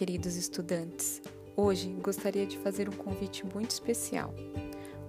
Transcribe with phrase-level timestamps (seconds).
[0.00, 1.20] queridos estudantes!
[1.54, 4.32] Hoje gostaria de fazer um convite muito especial.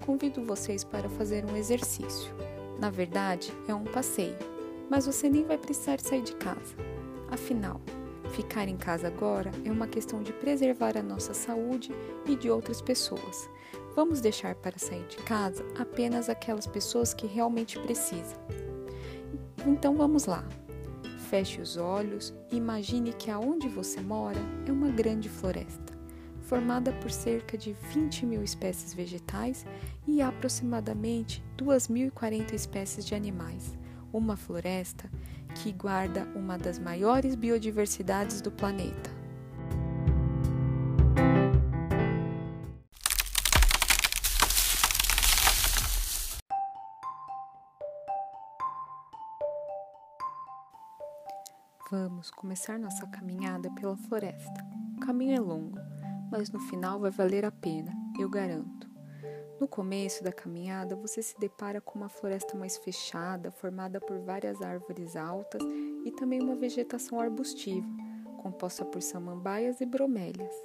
[0.05, 2.29] Convido vocês para fazer um exercício.
[2.77, 4.35] Na verdade, é um passeio,
[4.89, 6.75] mas você nem vai precisar sair de casa.
[7.29, 7.79] Afinal,
[8.33, 11.91] ficar em casa agora é uma questão de preservar a nossa saúde
[12.27, 13.49] e de outras pessoas.
[13.95, 18.37] Vamos deixar para sair de casa apenas aquelas pessoas que realmente precisam.
[19.65, 20.45] Então vamos lá.
[21.31, 25.97] Feche os olhos e imagine que aonde você mora é uma grande floresta,
[26.41, 29.65] formada por cerca de 20 mil espécies vegetais
[30.05, 33.77] e aproximadamente 2.040 espécies de animais.
[34.11, 35.09] Uma floresta
[35.55, 39.20] que guarda uma das maiores biodiversidades do planeta.
[51.91, 54.65] Vamos começar nossa caminhada pela floresta.
[54.95, 55.77] O caminho é longo,
[56.31, 58.89] mas no final vai valer a pena, eu garanto.
[59.59, 64.61] No começo da caminhada, você se depara com uma floresta mais fechada, formada por várias
[64.61, 65.61] árvores altas
[66.05, 67.85] e também uma vegetação arbustiva,
[68.41, 70.55] composta por samambaias e bromélias.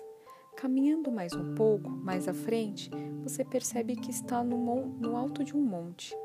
[0.56, 2.88] Caminhando mais um pouco, mais à frente,
[3.24, 6.16] você percebe que está no, no alto de um monte.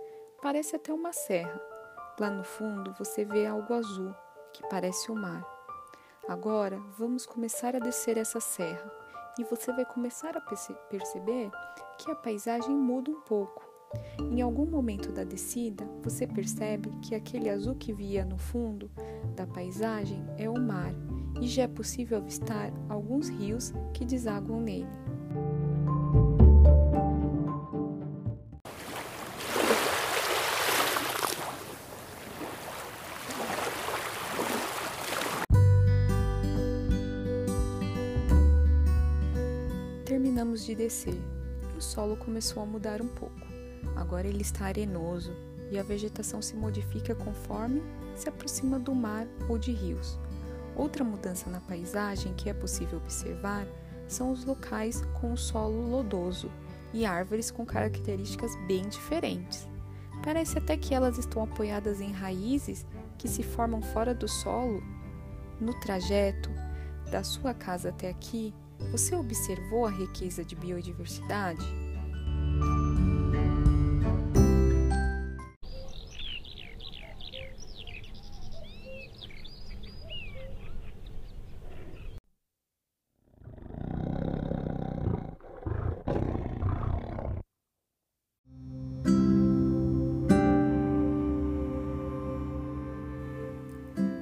[0.44, 1.59] Parece até uma serra.
[2.19, 4.13] Lá no fundo, você vê algo azul
[4.53, 5.45] que parece o mar.
[6.27, 8.91] Agora vamos começar a descer essa serra
[9.39, 11.49] e você vai começar a perceber
[11.97, 13.72] que a paisagem muda um pouco.
[14.19, 18.89] Em algum momento da descida, você percebe que aquele azul que via no fundo
[19.35, 20.94] da paisagem é o mar
[21.41, 24.88] e já é possível avistar alguns rios que desaguam nele.
[40.11, 41.17] Terminamos de descer
[41.77, 43.47] o solo começou a mudar um pouco.
[43.95, 45.33] Agora ele está arenoso
[45.72, 47.81] e a vegetação se modifica conforme
[48.13, 50.19] se aproxima do mar ou de rios.
[50.75, 53.66] Outra mudança na paisagem que é possível observar
[54.05, 56.51] são os locais com o solo lodoso
[56.94, 59.66] e árvores com características bem diferentes.
[60.25, 62.85] Parece até que elas estão apoiadas em raízes
[63.17, 64.83] que se formam fora do solo.
[65.57, 66.50] No trajeto
[67.09, 68.53] da sua casa até aqui,
[68.90, 71.66] você observou a riqueza de biodiversidade?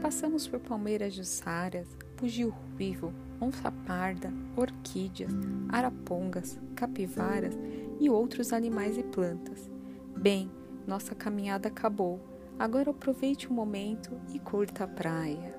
[0.01, 1.87] Passamos por palmeiras jussaras,
[2.17, 5.31] bugio ruivo, onça parda, orquídeas,
[5.69, 7.57] arapongas, capivaras
[7.99, 9.69] e outros animais e plantas.
[10.15, 10.51] Bem,
[10.85, 12.19] nossa caminhada acabou.
[12.57, 15.58] Agora aproveite o momento e curta a praia.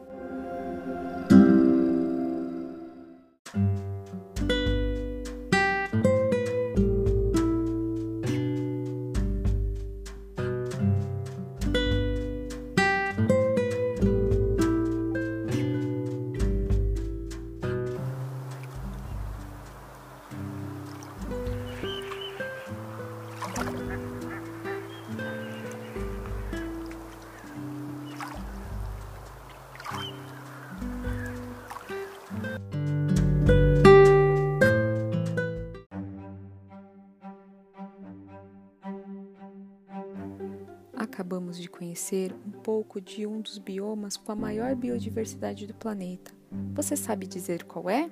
[41.21, 46.33] Acabamos de conhecer um pouco de um dos biomas com a maior biodiversidade do planeta.
[46.75, 48.09] Você sabe dizer qual é?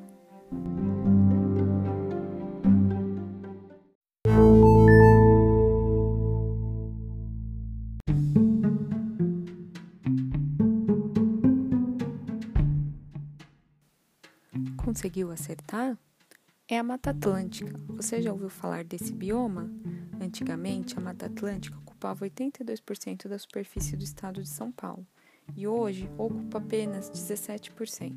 [14.77, 15.99] Conseguiu acertar?
[16.67, 17.73] É a Mata Atlântica.
[17.89, 19.71] Você já ouviu falar desse bioma?
[20.21, 25.07] Antigamente, a Mata Atlântica ocupava 82% da superfície do estado de São Paulo
[25.57, 28.15] e hoje ocupa apenas 17%.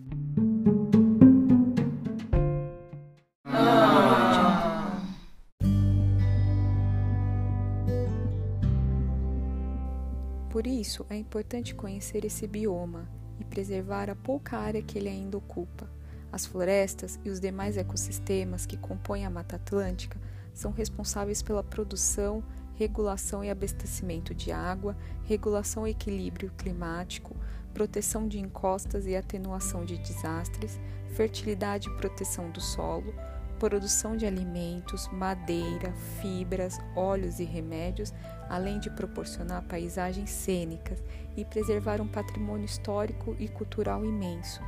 [10.49, 15.37] Por isso, é importante conhecer esse bioma e preservar a pouca área que ele ainda
[15.37, 15.89] ocupa.
[16.31, 20.19] As florestas e os demais ecossistemas que compõem a Mata Atlântica
[20.53, 22.43] são responsáveis pela produção
[22.81, 27.35] regulação e abastecimento de água, regulação e equilíbrio climático,
[27.75, 30.79] proteção de encostas e atenuação de desastres,
[31.15, 33.13] fertilidade e proteção do solo,
[33.59, 38.11] produção de alimentos, madeira, fibras, óleos e remédios,
[38.49, 41.03] além de proporcionar paisagens cênicas
[41.37, 44.59] e preservar um patrimônio histórico e cultural imenso.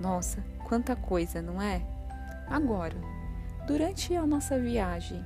[0.00, 1.82] Nossa, quanta coisa, não é?
[2.46, 2.96] Agora,
[3.66, 5.24] durante a nossa viagem,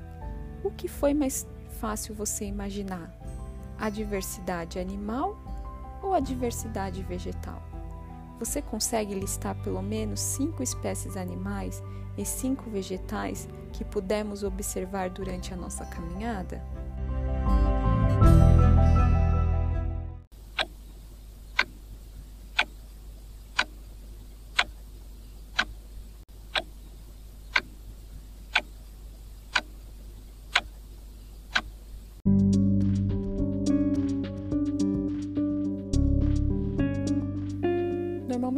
[0.63, 1.47] o que foi mais
[1.81, 3.13] fácil você imaginar?
[3.79, 5.37] A diversidade animal
[6.01, 7.61] ou a diversidade vegetal?
[8.39, 11.83] Você consegue listar pelo menos cinco espécies animais
[12.17, 16.63] e cinco vegetais que pudemos observar durante a nossa caminhada?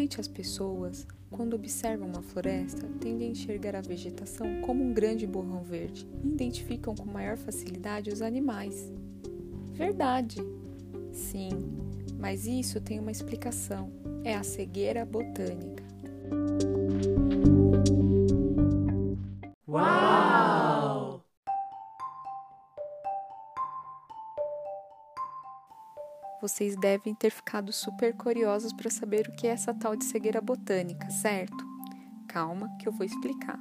[0.05, 5.27] Normalmente as pessoas, quando observam uma floresta, tendem a enxergar a vegetação como um grande
[5.27, 8.93] borrão verde e identificam com maior facilidade os animais.
[9.73, 10.37] Verdade!
[11.11, 11.49] Sim,
[12.19, 13.91] mas isso tem uma explicação:
[14.23, 15.83] é a cegueira botânica.
[26.45, 30.43] Vocês devem ter ficado super curiosos para saber o que é essa tal de cegueira
[30.43, 31.57] botânica, certo?
[32.29, 33.59] Calma, que eu vou explicar.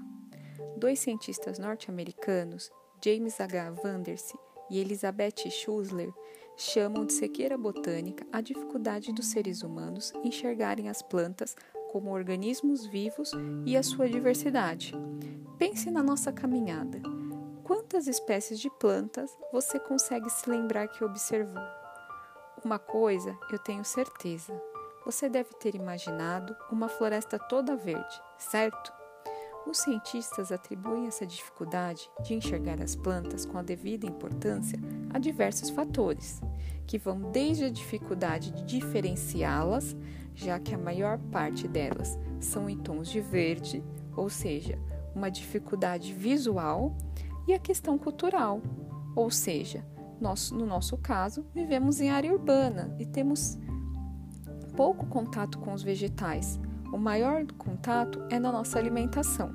[0.75, 2.69] Dois cientistas norte-americanos,
[3.01, 3.71] James H.
[3.71, 4.37] Vandersee
[4.69, 6.11] e Elizabeth Schussler,
[6.57, 11.55] chamam de cegueira botânica a dificuldade dos seres humanos enxergarem as plantas
[11.89, 13.31] como organismos vivos
[13.65, 14.93] e a sua diversidade.
[15.57, 17.01] Pense na nossa caminhada.
[17.63, 21.82] Quantas espécies de plantas você consegue se lembrar que observou?
[22.63, 24.53] Uma coisa eu tenho certeza:
[25.05, 28.93] você deve ter imaginado uma floresta toda verde, certo?
[29.67, 34.79] Os cientistas atribuem essa dificuldade de enxergar as plantas com a devida importância
[35.13, 36.41] a diversos fatores,
[36.87, 39.95] que vão desde a dificuldade de diferenciá-las,
[40.33, 43.83] já que a maior parte delas são em tons de verde,
[44.15, 44.79] ou seja,
[45.13, 46.95] uma dificuldade visual,
[47.45, 48.61] e a questão cultural,
[49.15, 49.85] ou seja,
[50.19, 53.57] nós, no nosso caso, vivemos em área urbana e temos
[54.75, 56.59] pouco contato com os vegetais.
[56.91, 59.53] O maior contato é na nossa alimentação.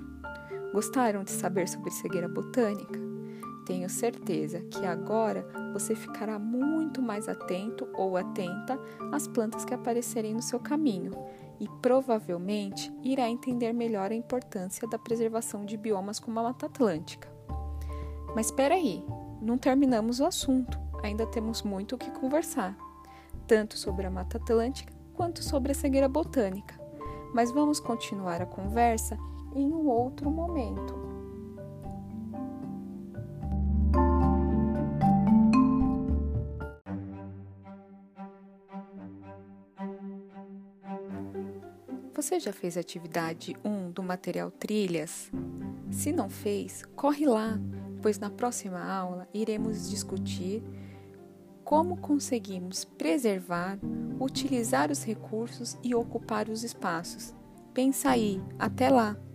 [0.72, 2.98] Gostaram de saber sobre cegueira botânica?
[3.64, 8.80] Tenho certeza que agora você ficará muito mais atento ou atenta
[9.12, 11.12] às plantas que aparecerem no seu caminho
[11.60, 17.28] e provavelmente irá entender melhor a importância da preservação de biomas como a Mata Atlântica.
[18.34, 19.04] Mas espera aí,
[19.40, 22.76] não terminamos o assunto, ainda temos muito o que conversar,
[23.46, 26.78] tanto sobre a Mata Atlântica quanto sobre a cegueira botânica.
[27.34, 29.18] Mas vamos continuar a conversa
[29.54, 31.08] em um outro momento.
[42.14, 45.30] Você já fez a atividade 1 do material Trilhas?
[45.90, 47.58] Se não fez, corre lá,
[48.00, 50.62] pois na próxima aula iremos discutir
[51.64, 53.78] como conseguimos preservar,
[54.18, 57.34] utilizar os recursos e ocupar os espaços.
[57.74, 59.27] Pensa aí, até lá!